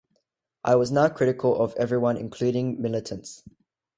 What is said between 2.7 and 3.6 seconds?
militants.